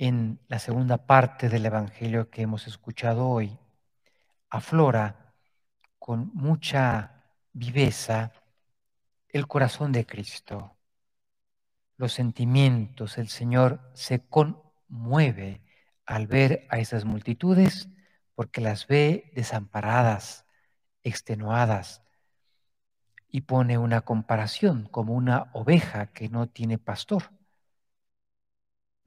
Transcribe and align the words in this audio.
en 0.00 0.40
la 0.48 0.58
segunda 0.58 0.96
parte 0.96 1.50
del 1.50 1.66
Evangelio 1.66 2.30
que 2.30 2.40
hemos 2.40 2.66
escuchado 2.66 3.28
hoy, 3.28 3.58
aflora 4.48 5.34
con 5.98 6.30
mucha 6.32 7.26
viveza 7.52 8.32
el 9.28 9.46
corazón 9.46 9.92
de 9.92 10.06
Cristo, 10.06 10.74
los 11.98 12.14
sentimientos, 12.14 13.18
el 13.18 13.28
Señor 13.28 13.90
se 13.92 14.20
conmueve 14.26 15.60
al 16.06 16.26
ver 16.26 16.66
a 16.70 16.78
esas 16.78 17.04
multitudes 17.04 17.90
porque 18.34 18.62
las 18.62 18.86
ve 18.86 19.30
desamparadas, 19.34 20.46
extenuadas, 21.02 22.02
y 23.28 23.42
pone 23.42 23.76
una 23.76 24.00
comparación 24.00 24.88
como 24.90 25.12
una 25.12 25.50
oveja 25.52 26.06
que 26.06 26.30
no 26.30 26.48
tiene 26.48 26.78
pastor. 26.78 27.38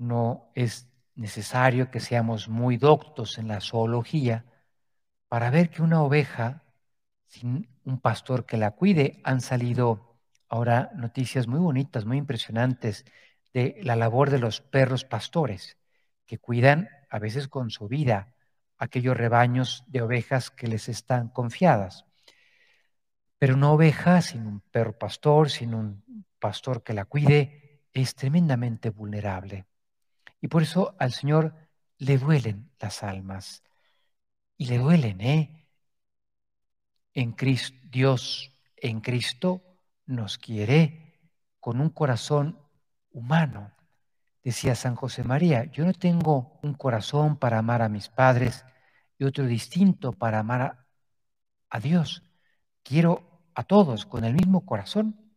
No 0.04 0.52
es 0.54 0.90
necesario 1.16 1.90
que 1.90 2.02
seamos 2.02 2.50
muy 2.50 2.76
doctos 2.76 3.38
en 3.38 3.48
la 3.48 3.62
zoología 3.62 4.44
para 5.30 5.50
ver 5.50 5.70
que 5.70 5.82
una 5.82 6.04
oveja 6.04 6.66
sin 7.26 7.70
un 7.86 8.02
pastor 8.02 8.46
que 8.46 8.58
la 8.58 8.72
cuide 8.72 9.22
han 9.24 9.40
salido 9.40 10.20
ahora 10.50 10.92
noticias 10.94 11.48
muy 11.48 11.60
bonitas, 11.60 12.04
muy 12.04 12.18
impresionantes 12.18 13.06
de 13.54 13.78
la 13.82 13.96
labor 13.96 14.30
de 14.30 14.40
los 14.40 14.60
perros 14.60 15.06
pastores 15.06 15.78
que 16.26 16.38
cuidan 16.38 16.90
a 17.10 17.18
veces 17.18 17.48
con 17.48 17.70
su 17.70 17.88
vida 17.88 18.36
aquellos 18.78 19.16
rebaños 19.16 19.86
de 19.88 20.02
ovejas 20.02 20.52
que 20.52 20.68
les 20.68 20.90
están 20.90 21.30
confiadas. 21.30 22.04
Pero 23.40 23.56
una 23.56 23.72
oveja 23.72 24.22
sin 24.22 24.48
un 24.48 24.60
perro 24.60 25.00
pastor, 25.00 25.50
sin 25.50 25.74
un 25.74 26.28
pastor 26.40 26.84
que 26.84 26.92
la 26.92 27.06
cuide, 27.06 27.86
es 27.94 28.16
tremendamente 28.16 28.90
vulnerable. 28.90 29.66
Y 30.44 30.50
por 30.50 30.62
eso 30.62 30.94
al 31.00 31.14
Señor 31.14 31.56
le 32.00 32.18
duelen 32.18 32.70
las 32.78 33.02
almas. 33.02 33.64
Y 34.58 34.66
le 34.66 34.78
duelen, 34.78 35.22
¿eh? 35.22 35.70
En 37.14 37.32
Cristo, 37.32 37.78
Dios 37.90 38.52
en 38.76 39.00
Cristo 39.00 39.64
nos 40.06 40.38
quiere 40.38 41.32
con 41.62 41.80
un 41.80 41.90
corazón 41.90 42.60
humano. 43.12 43.72
Decía 44.44 44.76
San 44.76 44.96
José 44.96 45.24
María, 45.24 45.64
yo 45.72 45.86
no 45.86 45.94
tengo 45.94 46.60
un 46.62 46.74
corazón 46.74 47.38
para 47.38 47.60
amar 47.60 47.82
a 47.82 47.88
mis 47.88 48.10
padres 48.10 48.66
y 49.18 49.24
otro 49.24 49.46
distinto 49.46 50.12
para 50.12 50.40
amar 50.40 50.62
a, 50.62 50.88
a 51.70 51.80
Dios. 51.80 52.22
Quiero 52.84 53.46
a 53.56 53.64
todos 53.64 54.06
con 54.06 54.26
el 54.26 54.34
mismo 54.34 54.66
corazón 54.66 55.34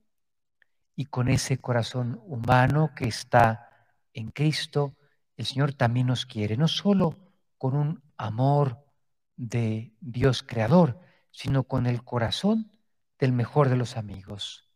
y 0.96 1.04
con 1.04 1.28
ese 1.28 1.58
corazón 1.58 2.20
humano 2.26 2.90
que 2.96 3.06
está 3.06 3.65
en 4.16 4.30
Cristo, 4.30 4.96
el 5.36 5.44
Señor 5.44 5.74
también 5.74 6.06
nos 6.06 6.24
quiere, 6.24 6.56
no 6.56 6.68
solo 6.68 7.18
con 7.58 7.76
un 7.76 8.02
amor 8.16 8.82
de 9.36 9.94
Dios 10.00 10.42
creador, 10.42 10.98
sino 11.30 11.64
con 11.64 11.86
el 11.86 12.02
corazón 12.02 12.72
del 13.18 13.32
mejor 13.32 13.68
de 13.68 13.76
los 13.76 13.98
amigos, 13.98 14.70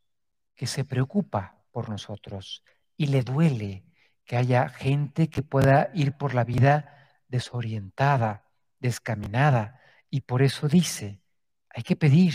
que 0.54 0.66
se 0.66 0.84
preocupa 0.84 1.64
por 1.70 1.88
nosotros 1.88 2.62
y 2.98 3.06
le 3.06 3.22
duele 3.22 3.86
que 4.26 4.36
haya 4.36 4.68
gente 4.68 5.30
que 5.30 5.42
pueda 5.42 5.90
ir 5.94 6.12
por 6.12 6.34
la 6.34 6.44
vida 6.44 7.08
desorientada, 7.28 8.44
descaminada, 8.78 9.80
y 10.10 10.20
por 10.20 10.42
eso 10.42 10.68
dice, 10.68 11.22
hay 11.70 11.82
que 11.82 11.96
pedir 11.96 12.34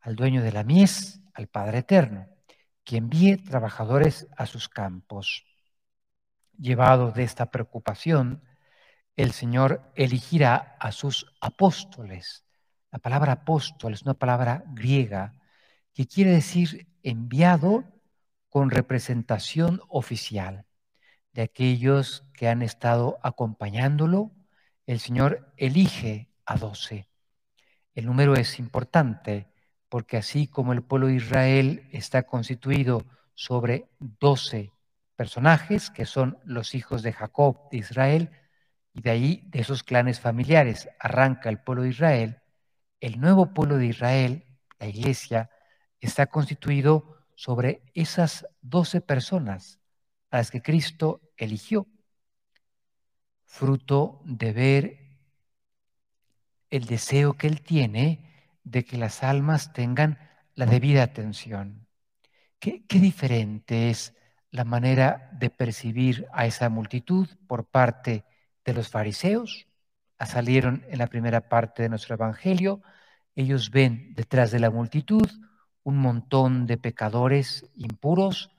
al 0.00 0.16
dueño 0.16 0.42
de 0.42 0.52
la 0.52 0.64
mies, 0.64 1.22
al 1.32 1.46
Padre 1.46 1.78
Eterno, 1.78 2.28
que 2.84 2.98
envíe 2.98 3.36
trabajadores 3.38 4.28
a 4.36 4.44
sus 4.44 4.68
campos. 4.68 5.47
Llevado 6.58 7.12
de 7.12 7.22
esta 7.22 7.52
preocupación, 7.52 8.42
el 9.14 9.30
Señor 9.30 9.92
elegirá 9.94 10.76
a 10.80 10.90
sus 10.90 11.32
apóstoles. 11.40 12.44
La 12.90 12.98
palabra 12.98 13.32
apóstol 13.32 13.94
es 13.94 14.02
una 14.02 14.14
palabra 14.14 14.64
griega 14.66 15.34
que 15.94 16.06
quiere 16.06 16.32
decir 16.32 16.88
enviado 17.04 17.84
con 18.48 18.70
representación 18.70 19.80
oficial. 19.88 20.66
De 21.32 21.42
aquellos 21.42 22.24
que 22.32 22.48
han 22.48 22.62
estado 22.62 23.18
acompañándolo, 23.22 24.32
el 24.86 24.98
Señor 24.98 25.52
elige 25.56 26.32
a 26.44 26.56
doce. 26.56 27.08
El 27.94 28.06
número 28.06 28.34
es 28.34 28.58
importante 28.58 29.46
porque 29.88 30.16
así 30.16 30.48
como 30.48 30.72
el 30.72 30.82
pueblo 30.82 31.06
de 31.06 31.14
Israel 31.14 31.88
está 31.92 32.24
constituido 32.24 33.04
sobre 33.34 33.88
doce 34.00 34.72
personajes, 35.18 35.90
que 35.90 36.06
son 36.06 36.38
los 36.44 36.76
hijos 36.76 37.02
de 37.02 37.12
Jacob 37.12 37.68
de 37.72 37.78
Israel, 37.78 38.30
y 38.94 39.02
de 39.02 39.10
ahí, 39.10 39.42
de 39.48 39.62
esos 39.62 39.82
clanes 39.82 40.20
familiares, 40.20 40.88
arranca 41.00 41.48
el 41.48 41.58
pueblo 41.58 41.82
de 41.82 41.88
Israel, 41.88 42.40
el 43.00 43.20
nuevo 43.20 43.52
pueblo 43.52 43.78
de 43.78 43.86
Israel, 43.86 44.46
la 44.78 44.86
iglesia, 44.86 45.50
está 46.00 46.28
constituido 46.28 47.26
sobre 47.34 47.82
esas 47.94 48.46
doce 48.60 49.00
personas 49.00 49.80
a 50.30 50.36
las 50.36 50.52
que 50.52 50.62
Cristo 50.62 51.20
eligió, 51.36 51.88
fruto 53.44 54.22
de 54.24 54.52
ver 54.52 54.98
el 56.70 56.84
deseo 56.84 57.34
que 57.34 57.48
Él 57.48 57.62
tiene 57.62 58.54
de 58.62 58.84
que 58.84 58.96
las 58.96 59.24
almas 59.24 59.72
tengan 59.72 60.16
la 60.54 60.66
debida 60.66 61.02
atención. 61.02 61.88
¿Qué, 62.60 62.84
diferente 62.88 63.90
es 63.90 64.14
la 64.58 64.64
manera 64.64 65.30
de 65.32 65.50
percibir 65.50 66.26
a 66.32 66.44
esa 66.44 66.68
multitud 66.68 67.28
por 67.46 67.66
parte 67.66 68.24
de 68.64 68.74
los 68.74 68.88
fariseos? 68.88 69.68
Salieron 70.18 70.84
en 70.88 70.98
la 70.98 71.06
primera 71.06 71.48
parte 71.48 71.84
de 71.84 71.88
nuestro 71.88 72.16
Evangelio. 72.16 72.82
Ellos 73.36 73.70
ven 73.70 74.14
detrás 74.16 74.50
de 74.50 74.58
la 74.58 74.70
multitud 74.70 75.28
un 75.84 75.98
montón 75.98 76.66
de 76.66 76.76
pecadores 76.76 77.70
impuros 77.76 78.50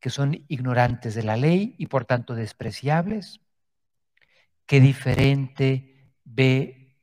que 0.00 0.10
son 0.10 0.44
ignorantes 0.48 1.14
de 1.14 1.22
la 1.22 1.36
ley 1.36 1.76
y 1.78 1.86
por 1.86 2.04
tanto 2.04 2.34
despreciables. 2.34 3.40
Qué 4.66 4.80
diferente 4.80 6.16
ve 6.24 6.98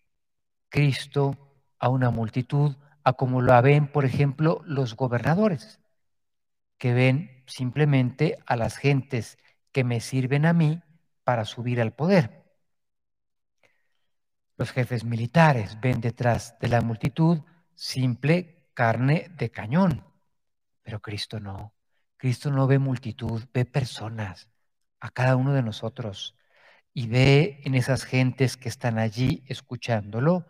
Cristo 0.67 1.55
a 1.79 1.87
una 1.87 2.09
multitud, 2.09 2.75
a 3.05 3.13
como 3.13 3.41
lo 3.41 3.61
ven, 3.61 3.87
por 3.87 4.03
ejemplo, 4.03 4.61
los 4.65 4.97
gobernadores, 4.97 5.80
que 6.81 6.95
ven 6.95 7.43
simplemente 7.45 8.39
a 8.47 8.55
las 8.55 8.75
gentes 8.75 9.37
que 9.71 9.83
me 9.83 9.99
sirven 9.99 10.47
a 10.47 10.53
mí 10.53 10.81
para 11.23 11.45
subir 11.45 11.79
al 11.79 11.93
poder. 11.93 12.43
Los 14.57 14.71
jefes 14.71 15.03
militares 15.03 15.79
ven 15.79 16.01
detrás 16.01 16.57
de 16.59 16.69
la 16.69 16.81
multitud 16.81 17.41
simple 17.75 18.71
carne 18.73 19.29
de 19.37 19.51
cañón, 19.51 20.03
pero 20.81 21.03
Cristo 21.03 21.39
no. 21.39 21.75
Cristo 22.17 22.49
no 22.49 22.65
ve 22.65 22.79
multitud, 22.79 23.43
ve 23.53 23.65
personas, 23.65 24.49
a 24.99 25.11
cada 25.11 25.35
uno 25.35 25.53
de 25.53 25.61
nosotros, 25.61 26.35
y 26.95 27.05
ve 27.05 27.61
en 27.63 27.75
esas 27.75 28.05
gentes 28.05 28.57
que 28.57 28.69
están 28.69 28.97
allí 28.97 29.43
escuchándolo 29.45 30.47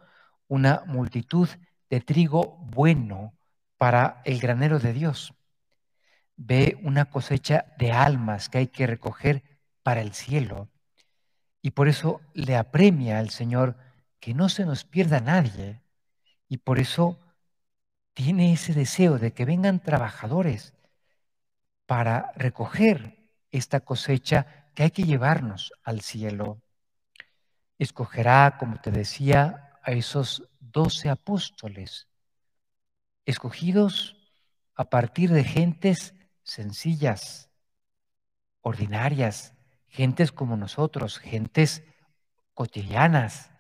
una 0.47 0.83
multitud 0.87 1.49
de 1.89 1.99
trigo 1.99 2.55
bueno 2.71 3.33
para 3.77 4.21
el 4.23 4.39
granero 4.39 4.79
de 4.79 4.93
Dios. 4.93 5.33
Ve 6.35 6.77
una 6.83 7.05
cosecha 7.05 7.65
de 7.77 7.91
almas 7.91 8.49
que 8.49 8.59
hay 8.59 8.67
que 8.67 8.87
recoger 8.87 9.43
para 9.83 10.01
el 10.01 10.13
cielo. 10.13 10.69
Y 11.61 11.71
por 11.71 11.87
eso 11.87 12.21
le 12.33 12.57
apremia 12.57 13.19
al 13.19 13.29
Señor 13.29 13.77
que 14.19 14.33
no 14.33 14.49
se 14.49 14.65
nos 14.65 14.83
pierda 14.83 15.19
nadie. 15.19 15.81
Y 16.47 16.57
por 16.57 16.79
eso 16.79 17.19
tiene 18.13 18.53
ese 18.53 18.73
deseo 18.73 19.17
de 19.17 19.33
que 19.33 19.45
vengan 19.45 19.81
trabajadores 19.81 20.73
para 21.85 22.31
recoger 22.35 23.29
esta 23.51 23.81
cosecha 23.81 24.69
que 24.73 24.83
hay 24.83 24.91
que 24.91 25.03
llevarnos 25.03 25.73
al 25.83 26.01
cielo. 26.01 26.61
Escogerá, 27.77 28.57
como 28.59 28.79
te 28.79 28.91
decía, 28.91 29.77
a 29.83 29.91
esos 29.91 30.47
doce 30.59 31.09
apóstoles, 31.09 32.07
escogidos 33.25 34.15
a 34.75 34.89
partir 34.89 35.31
de 35.31 35.43
gentes 35.43 36.13
sencillas, 36.43 37.49
ordinarias, 38.61 39.53
gentes 39.87 40.31
como 40.31 40.57
nosotros, 40.57 41.19
gentes 41.19 41.83
cotidianas. 42.53 43.51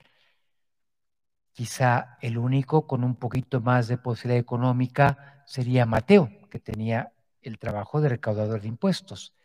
Quizá 1.53 2.17
el 2.21 2.37
único 2.37 2.87
con 2.87 3.03
un 3.03 3.15
poquito 3.15 3.61
más 3.61 3.87
de 3.87 3.97
posibilidad 3.97 4.39
económica 4.39 5.43
sería 5.45 5.85
Mateo, 5.85 6.29
que 6.49 6.59
tenía 6.59 7.13
el 7.41 7.59
trabajo 7.59 8.01
de 8.01 8.09
recaudador 8.09 8.61
de 8.61 8.67
impuestos, 8.67 9.35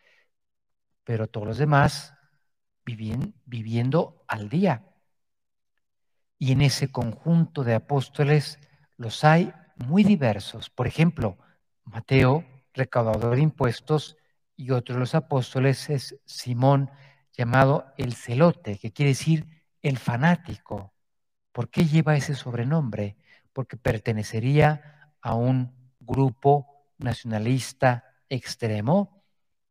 pero 1.04 1.26
todos 1.26 1.46
los 1.46 1.58
demás 1.58 2.14
vivían, 2.84 3.34
viviendo 3.44 4.24
al 4.28 4.48
día, 4.48 4.84
y 6.38 6.52
en 6.52 6.60
ese 6.60 6.90
conjunto 6.92 7.64
de 7.64 7.74
apóstoles 7.74 8.58
los 8.96 9.24
hay 9.24 9.52
muy 9.76 10.04
diversos. 10.04 10.70
Por 10.70 10.86
ejemplo, 10.86 11.38
Mateo, 11.84 12.44
recaudador 12.76 13.34
de 13.34 13.42
impuestos, 13.42 14.16
y 14.56 14.70
otro 14.70 14.94
de 14.94 15.00
los 15.00 15.14
apóstoles 15.14 15.90
es 15.90 16.18
Simón, 16.24 16.90
llamado 17.32 17.92
el 17.98 18.14
celote, 18.14 18.78
que 18.78 18.92
quiere 18.92 19.10
decir 19.10 19.46
el 19.82 19.98
fanático. 19.98 20.94
¿Por 21.52 21.68
qué 21.68 21.84
lleva 21.84 22.16
ese 22.16 22.34
sobrenombre? 22.34 23.16
Porque 23.52 23.76
pertenecería 23.76 25.12
a 25.20 25.34
un 25.34 25.92
grupo 26.00 26.86
nacionalista 26.98 28.04
extremo 28.28 29.22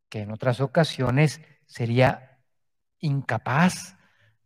que 0.09 0.21
en 0.21 0.31
otras 0.31 0.61
ocasiones 0.61 1.41
sería 1.65 2.39
incapaz 2.99 3.97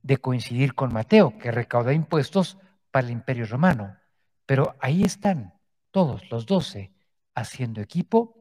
de 0.01 0.17
coincidir 0.17 0.73
con 0.73 0.93
Mateo, 0.93 1.37
que 1.37 1.51
recauda 1.51 1.93
impuestos 1.93 2.57
para 2.91 3.07
el 3.07 3.13
imperio 3.13 3.45
romano. 3.45 3.97
Pero 4.45 4.77
ahí 4.79 5.03
están 5.03 5.53
todos 5.91 6.29
los 6.31 6.45
doce 6.45 6.93
haciendo 7.35 7.81
equipo 7.81 8.38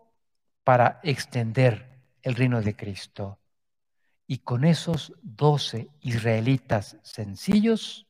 para 0.68 1.00
extender 1.02 1.88
el 2.20 2.34
reino 2.34 2.60
de 2.60 2.76
Cristo. 2.76 3.38
Y 4.26 4.40
con 4.40 4.66
esos 4.66 5.14
doce 5.22 5.88
israelitas 6.02 6.98
sencillos, 7.02 8.06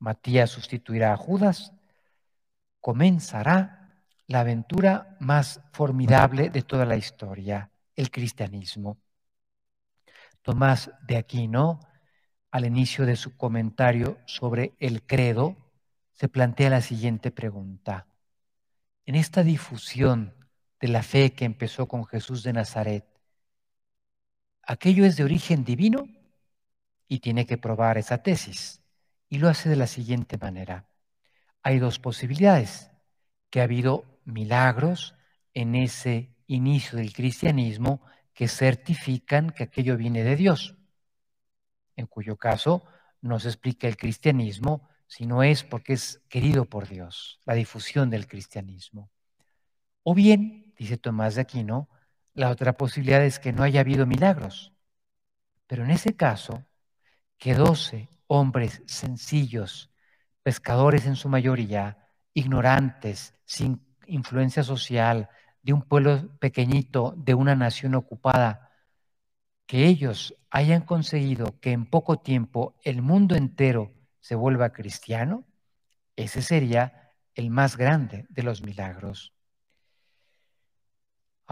Matías 0.00 0.50
sustituirá 0.50 1.12
a 1.12 1.16
Judas, 1.16 1.72
comenzará 2.80 4.02
la 4.26 4.40
aventura 4.40 5.16
más 5.20 5.60
formidable 5.70 6.50
de 6.50 6.62
toda 6.62 6.84
la 6.84 6.96
historia, 6.96 7.70
el 7.94 8.10
cristianismo. 8.10 8.98
Tomás 10.42 10.90
de 11.06 11.16
Aquino, 11.16 11.78
al 12.50 12.64
inicio 12.64 13.06
de 13.06 13.14
su 13.14 13.36
comentario 13.36 14.18
sobre 14.26 14.74
el 14.80 15.04
credo, 15.04 15.56
se 16.14 16.28
plantea 16.28 16.70
la 16.70 16.80
siguiente 16.80 17.30
pregunta. 17.30 18.08
En 19.06 19.14
esta 19.14 19.44
difusión 19.44 20.39
de 20.80 20.88
la 20.88 21.02
fe 21.02 21.32
que 21.32 21.44
empezó 21.44 21.86
con 21.86 22.06
Jesús 22.06 22.42
de 22.42 22.52
Nazaret, 22.52 23.06
¿aquello 24.62 25.04
es 25.04 25.16
de 25.16 25.24
origen 25.24 25.64
divino? 25.64 26.08
Y 27.06 27.20
tiene 27.20 27.46
que 27.46 27.58
probar 27.58 27.98
esa 27.98 28.22
tesis. 28.22 28.82
Y 29.28 29.38
lo 29.38 29.48
hace 29.48 29.68
de 29.68 29.76
la 29.76 29.86
siguiente 29.86 30.38
manera. 30.38 30.88
Hay 31.62 31.78
dos 31.78 31.98
posibilidades, 31.98 32.90
que 33.50 33.60
ha 33.60 33.64
habido 33.64 34.20
milagros 34.24 35.14
en 35.54 35.74
ese 35.74 36.34
inicio 36.46 36.98
del 36.98 37.12
cristianismo 37.12 38.00
que 38.32 38.48
certifican 38.48 39.50
que 39.50 39.64
aquello 39.64 39.96
viene 39.96 40.24
de 40.24 40.36
Dios, 40.36 40.76
en 41.96 42.06
cuyo 42.06 42.36
caso 42.36 42.84
no 43.20 43.38
se 43.38 43.48
explica 43.48 43.86
el 43.86 43.96
cristianismo, 43.96 44.88
sino 45.06 45.42
es 45.42 45.64
porque 45.64 45.92
es 45.92 46.22
querido 46.28 46.64
por 46.64 46.88
Dios, 46.88 47.40
la 47.44 47.54
difusión 47.54 48.08
del 48.08 48.26
cristianismo. 48.26 49.10
O 50.02 50.14
bien, 50.14 50.69
dice 50.80 50.96
Tomás 50.96 51.34
de 51.34 51.42
Aquino, 51.42 51.90
la 52.32 52.48
otra 52.48 52.72
posibilidad 52.72 53.22
es 53.22 53.38
que 53.38 53.52
no 53.52 53.62
haya 53.62 53.80
habido 53.80 54.06
milagros. 54.06 54.72
Pero 55.66 55.84
en 55.84 55.90
ese 55.90 56.16
caso, 56.16 56.64
que 57.36 57.54
doce 57.54 58.08
hombres 58.26 58.82
sencillos, 58.86 59.90
pescadores 60.42 61.04
en 61.04 61.16
su 61.16 61.28
mayoría, 61.28 61.98
ignorantes, 62.32 63.34
sin 63.44 63.84
influencia 64.06 64.62
social, 64.62 65.28
de 65.62 65.74
un 65.74 65.82
pueblo 65.82 66.30
pequeñito, 66.38 67.12
de 67.14 67.34
una 67.34 67.54
nación 67.54 67.94
ocupada, 67.94 68.70
que 69.66 69.86
ellos 69.86 70.34
hayan 70.48 70.80
conseguido 70.80 71.60
que 71.60 71.72
en 71.72 71.84
poco 71.84 72.20
tiempo 72.20 72.74
el 72.84 73.02
mundo 73.02 73.36
entero 73.36 73.92
se 74.20 74.34
vuelva 74.34 74.72
cristiano, 74.72 75.44
ese 76.16 76.40
sería 76.40 77.12
el 77.34 77.50
más 77.50 77.76
grande 77.76 78.24
de 78.30 78.42
los 78.44 78.62
milagros. 78.62 79.34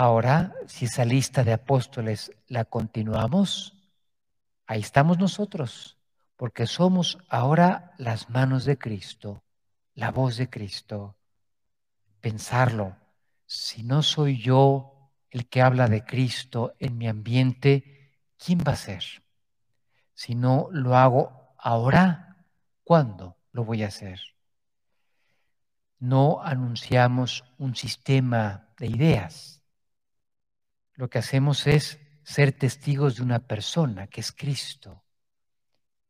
Ahora, 0.00 0.54
si 0.68 0.84
esa 0.84 1.04
lista 1.04 1.42
de 1.42 1.52
apóstoles 1.52 2.30
la 2.46 2.64
continuamos, 2.64 3.76
ahí 4.64 4.78
estamos 4.78 5.18
nosotros, 5.18 5.98
porque 6.36 6.68
somos 6.68 7.18
ahora 7.28 7.94
las 7.98 8.30
manos 8.30 8.64
de 8.64 8.78
Cristo, 8.78 9.42
la 9.94 10.12
voz 10.12 10.36
de 10.36 10.48
Cristo. 10.48 11.16
Pensarlo, 12.20 12.96
si 13.44 13.82
no 13.82 14.04
soy 14.04 14.40
yo 14.40 15.10
el 15.30 15.48
que 15.48 15.62
habla 15.62 15.88
de 15.88 16.04
Cristo 16.04 16.76
en 16.78 16.96
mi 16.96 17.08
ambiente, 17.08 18.12
¿quién 18.38 18.60
va 18.60 18.74
a 18.74 18.76
ser? 18.76 19.02
Si 20.14 20.36
no 20.36 20.68
lo 20.70 20.96
hago 20.96 21.56
ahora, 21.58 22.36
¿cuándo 22.84 23.36
lo 23.50 23.64
voy 23.64 23.82
a 23.82 23.88
hacer? 23.88 24.20
No 25.98 26.40
anunciamos 26.40 27.42
un 27.58 27.74
sistema 27.74 28.68
de 28.78 28.86
ideas. 28.86 29.57
Lo 30.98 31.08
que 31.08 31.18
hacemos 31.18 31.68
es 31.68 32.00
ser 32.24 32.50
testigos 32.50 33.16
de 33.16 33.22
una 33.22 33.38
persona 33.38 34.08
que 34.08 34.20
es 34.20 34.32
Cristo. 34.32 35.04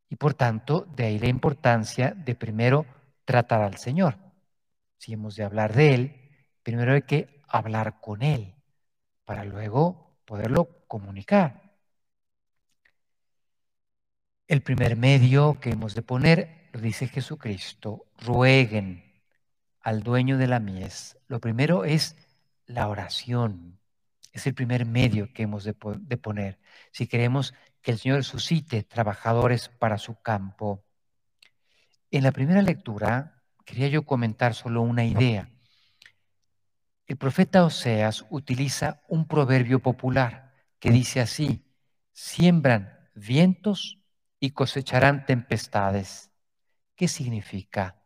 Y 0.09 0.17
por 0.17 0.33
tanto, 0.33 0.87
de 0.97 1.05
ahí 1.05 1.19
la 1.19 1.29
importancia 1.29 2.13
de 2.13 2.35
primero 2.35 2.87
tratar 3.27 3.61
al 3.61 3.77
Señor. 3.77 4.17
Si 4.97 5.13
hemos 5.13 5.37
de 5.37 5.45
hablar 5.45 5.75
de 5.75 5.95
Él, 5.95 6.31
primero 6.63 6.95
hay 6.95 7.03
que 7.03 7.43
hablar 7.49 8.01
con 8.01 8.23
Él 8.23 8.55
para 9.27 9.45
luego 9.45 10.17
poderlo 10.25 10.87
comunicar. 10.89 11.77
El 14.47 14.63
primer 14.63 14.97
medio 14.97 15.61
que 15.61 15.69
hemos 15.69 15.95
de 15.95 16.01
poner, 16.01 16.71
lo 16.73 16.81
dice 16.81 17.09
Jesucristo, 17.09 18.07
rueguen 18.17 19.23
al 19.83 20.03
dueño 20.03 20.39
de 20.39 20.47
la 20.47 20.61
mies. 20.61 21.19
Lo 21.27 21.41
primero 21.41 21.85
es 21.85 22.17
la 22.65 22.89
oración. 22.89 23.78
Es 24.39 24.47
el 24.47 24.55
primer 24.55 24.87
medio 24.87 25.33
que 25.33 25.43
hemos 25.43 25.65
de, 25.65 25.75
poner. 25.75 26.61
Si 26.93 27.09
queremos 27.09 27.55
que 27.83 27.91
el 27.91 27.99
Señor 27.99 28.23
suscite 28.23 28.85
trabajadores 28.85 29.69
para 29.69 29.99
su 29.99 30.23
campo. 30.23 30.85
En 32.13 32.23
la 32.23 32.31
primera 32.31 32.63
lectura 32.63 33.43
quería 33.65 33.89
yo 33.89 34.05
comentar 34.05 34.55
solo 34.55 34.83
una 34.83 35.05
idea. 35.05 35.51
El 37.09 37.17
profeta 37.17 37.65
Oseas 37.65 38.27
utiliza 38.31 39.03
un 39.09 39.27
proverbio 39.27 39.81
popular 39.81 40.55
que 40.79 40.93
dice 40.93 41.21
así, 41.21 41.65
siembran 42.13 43.11
vientos 43.17 43.99
y 44.39 44.51
cosecharán 44.51 45.27
tempestades. 45.27 46.31
¿Qué 46.95 47.09
significa? 47.09 48.05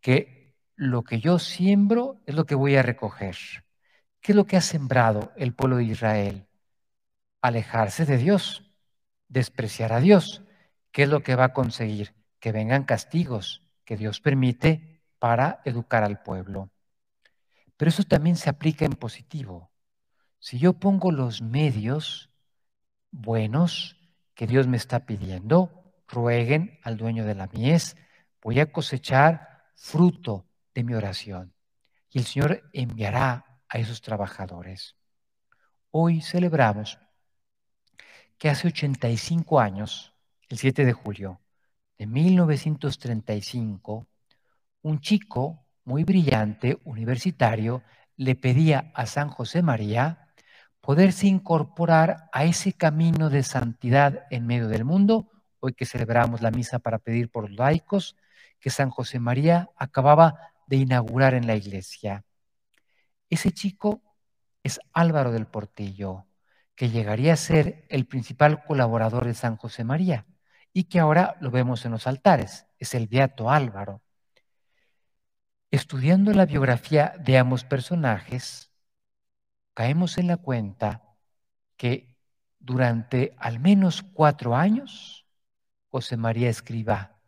Que 0.00 0.56
lo 0.76 1.04
que 1.04 1.20
yo 1.20 1.38
siembro 1.38 2.22
es 2.24 2.34
lo 2.34 2.46
que 2.46 2.54
voy 2.54 2.76
a 2.76 2.82
recoger. 2.82 3.36
¿Qué 4.20 4.32
es 4.32 4.36
lo 4.36 4.46
que 4.46 4.56
ha 4.56 4.60
sembrado 4.60 5.32
el 5.36 5.54
pueblo 5.54 5.76
de 5.76 5.84
Israel? 5.84 6.46
Alejarse 7.40 8.04
de 8.04 8.18
Dios, 8.18 8.70
despreciar 9.28 9.92
a 9.92 10.00
Dios. 10.00 10.42
¿Qué 10.90 11.04
es 11.04 11.08
lo 11.08 11.22
que 11.22 11.36
va 11.36 11.44
a 11.44 11.52
conseguir? 11.52 12.14
Que 12.40 12.52
vengan 12.52 12.84
castigos 12.84 13.62
que 13.84 13.96
Dios 13.96 14.20
permite 14.20 15.02
para 15.18 15.60
educar 15.64 16.04
al 16.04 16.22
pueblo. 16.22 16.70
Pero 17.76 17.88
eso 17.88 18.02
también 18.02 18.36
se 18.36 18.50
aplica 18.50 18.84
en 18.84 18.92
positivo. 18.92 19.70
Si 20.40 20.58
yo 20.58 20.74
pongo 20.74 21.10
los 21.10 21.42
medios 21.42 22.30
buenos 23.10 23.96
que 24.34 24.46
Dios 24.46 24.66
me 24.66 24.76
está 24.76 25.06
pidiendo, 25.06 25.94
rueguen 26.06 26.78
al 26.82 26.96
dueño 26.96 27.24
de 27.24 27.34
la 27.34 27.48
mies, 27.48 27.96
voy 28.42 28.60
a 28.60 28.70
cosechar 28.70 29.64
fruto 29.74 30.46
de 30.74 30.84
mi 30.84 30.94
oración. 30.94 31.54
Y 32.10 32.18
el 32.18 32.24
Señor 32.24 32.68
enviará 32.72 33.47
a 33.68 33.78
esos 33.78 34.00
trabajadores. 34.00 34.96
Hoy 35.90 36.20
celebramos 36.20 36.98
que 38.38 38.48
hace 38.48 38.68
85 38.68 39.60
años, 39.60 40.14
el 40.48 40.58
7 40.58 40.84
de 40.84 40.92
julio 40.92 41.40
de 41.98 42.06
1935, 42.06 44.06
un 44.82 45.00
chico 45.00 45.66
muy 45.84 46.04
brillante, 46.04 46.78
universitario, 46.84 47.82
le 48.16 48.36
pedía 48.36 48.92
a 48.94 49.06
San 49.06 49.30
José 49.30 49.62
María 49.62 50.28
poderse 50.80 51.26
incorporar 51.26 52.28
a 52.32 52.44
ese 52.44 52.72
camino 52.72 53.30
de 53.30 53.42
santidad 53.42 54.26
en 54.30 54.46
medio 54.46 54.68
del 54.68 54.84
mundo, 54.84 55.28
hoy 55.60 55.74
que 55.74 55.86
celebramos 55.86 56.40
la 56.40 56.50
misa 56.50 56.78
para 56.78 56.98
pedir 56.98 57.30
por 57.30 57.48
los 57.48 57.58
laicos, 57.58 58.16
que 58.60 58.70
San 58.70 58.90
José 58.90 59.18
María 59.18 59.70
acababa 59.76 60.52
de 60.66 60.76
inaugurar 60.76 61.34
en 61.34 61.46
la 61.46 61.56
iglesia. 61.56 62.24
Ese 63.30 63.52
chico 63.52 64.02
es 64.62 64.80
Álvaro 64.92 65.32
del 65.32 65.46
Portillo, 65.46 66.26
que 66.74 66.90
llegaría 66.90 67.32
a 67.32 67.36
ser 67.36 67.86
el 67.88 68.06
principal 68.06 68.64
colaborador 68.64 69.26
de 69.26 69.34
San 69.34 69.56
José 69.56 69.84
María 69.84 70.26
y 70.72 70.84
que 70.84 71.00
ahora 71.00 71.36
lo 71.40 71.50
vemos 71.50 71.84
en 71.84 71.92
los 71.92 72.06
altares, 72.06 72.66
es 72.78 72.94
el 72.94 73.08
Beato 73.08 73.50
Álvaro. 73.50 74.02
Estudiando 75.70 76.32
la 76.32 76.46
biografía 76.46 77.14
de 77.18 77.36
ambos 77.36 77.64
personajes, 77.64 78.70
caemos 79.74 80.18
en 80.18 80.28
la 80.28 80.36
cuenta 80.36 81.02
que 81.76 82.16
durante 82.58 83.34
al 83.38 83.60
menos 83.60 84.02
cuatro 84.02 84.54
años, 84.56 85.26
José 85.88 86.16
María 86.16 86.48
Escriba 86.48 87.18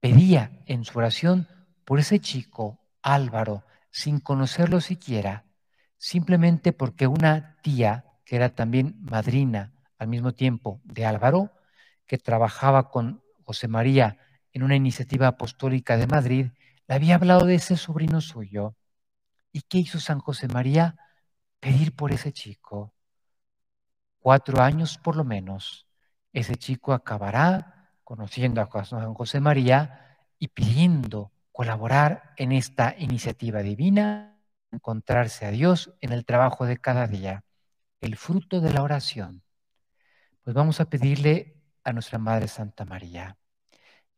pedía 0.00 0.62
en 0.66 0.84
su 0.84 0.98
oración 0.98 1.48
por 1.84 1.98
ese 1.98 2.20
chico, 2.20 2.80
Álvaro, 3.02 3.64
sin 3.96 4.20
conocerlo 4.20 4.82
siquiera, 4.82 5.46
simplemente 5.96 6.74
porque 6.74 7.06
una 7.06 7.56
tía, 7.62 8.04
que 8.26 8.36
era 8.36 8.50
también 8.54 8.94
madrina 9.00 9.72
al 9.96 10.08
mismo 10.08 10.34
tiempo 10.34 10.82
de 10.84 11.06
Álvaro, 11.06 11.50
que 12.04 12.18
trabajaba 12.18 12.90
con 12.90 13.22
José 13.44 13.68
María 13.68 14.18
en 14.52 14.64
una 14.64 14.76
iniciativa 14.76 15.28
apostólica 15.28 15.96
de 15.96 16.06
Madrid, 16.06 16.46
le 16.86 16.94
había 16.94 17.14
hablado 17.14 17.46
de 17.46 17.54
ese 17.54 17.78
sobrino 17.78 18.20
suyo. 18.20 18.76
¿Y 19.50 19.62
qué 19.62 19.78
hizo 19.78 19.98
San 19.98 20.18
José 20.18 20.46
María? 20.48 20.96
Pedir 21.58 21.96
por 21.96 22.12
ese 22.12 22.34
chico. 22.34 22.92
Cuatro 24.18 24.60
años 24.60 24.98
por 24.98 25.16
lo 25.16 25.24
menos. 25.24 25.86
Ese 26.34 26.56
chico 26.56 26.92
acabará 26.92 27.92
conociendo 28.04 28.60
a 28.60 28.84
San 28.84 29.14
José 29.14 29.40
María 29.40 30.18
y 30.38 30.48
pidiendo 30.48 31.32
colaborar 31.56 32.34
en 32.36 32.52
esta 32.52 32.94
iniciativa 32.98 33.62
divina, 33.62 34.38
encontrarse 34.70 35.46
a 35.46 35.50
Dios 35.50 35.90
en 36.02 36.12
el 36.12 36.26
trabajo 36.26 36.66
de 36.66 36.76
cada 36.76 37.06
día, 37.06 37.44
el 38.02 38.18
fruto 38.18 38.60
de 38.60 38.74
la 38.74 38.82
oración. 38.82 39.42
Pues 40.42 40.52
vamos 40.52 40.82
a 40.82 40.90
pedirle 40.90 41.62
a 41.82 41.94
nuestra 41.94 42.18
Madre 42.18 42.46
Santa 42.48 42.84
María 42.84 43.38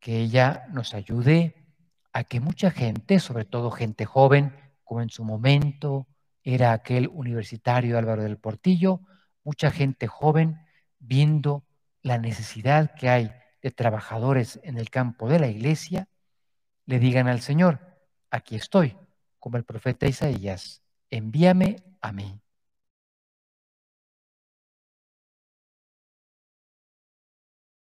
que 0.00 0.18
ella 0.18 0.66
nos 0.73 0.95
ayude 0.95 1.64
a 2.12 2.25
que 2.25 2.40
mucha 2.40 2.73
gente, 2.73 3.21
sobre 3.21 3.45
todo 3.45 3.71
gente 3.71 4.04
joven, 4.04 4.52
como 4.83 5.00
en 5.00 5.09
su 5.09 5.25
momento 5.25 6.09
era 6.42 6.73
aquel 6.73 7.07
universitario 7.07 7.99
Álvaro 7.99 8.25
del 8.25 8.38
Portillo, 8.38 9.02
mucha 9.45 9.71
gente 9.71 10.09
joven 10.09 10.59
viendo 10.99 11.64
la 12.02 12.18
necesidad 12.18 12.97
que 12.97 13.09
hay 13.09 13.30
de 13.62 13.71
trabajadores 13.71 14.59
en 14.64 14.76
el 14.76 14.90
campo 14.90 15.28
de 15.28 15.38
la 15.38 15.47
iglesia, 15.47 16.09
le 16.88 16.99
digan 16.99 17.28
al 17.28 17.42
Señor, 17.42 17.80
aquí 18.30 18.57
estoy, 18.57 18.97
como 19.38 19.59
el 19.59 19.64
profeta 19.64 20.07
Isaías, 20.07 20.83
envíame 21.11 21.76
a 22.00 22.12
mí. 22.12 22.40